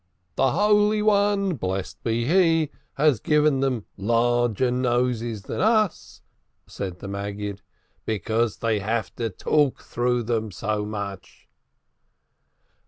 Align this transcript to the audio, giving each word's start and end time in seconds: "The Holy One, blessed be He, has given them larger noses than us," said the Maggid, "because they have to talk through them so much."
"The 0.35 0.53
Holy 0.53 1.03
One, 1.03 1.53
blessed 1.57 2.01
be 2.03 2.25
He, 2.25 2.71
has 2.93 3.19
given 3.19 3.59
them 3.59 3.85
larger 3.97 4.71
noses 4.71 5.43
than 5.43 5.61
us," 5.61 6.23
said 6.65 6.97
the 7.01 7.07
Maggid, 7.07 7.61
"because 8.03 8.57
they 8.57 8.79
have 8.79 9.13
to 9.17 9.29
talk 9.29 9.83
through 9.83 10.23
them 10.23 10.49
so 10.49 10.87
much." 10.87 11.47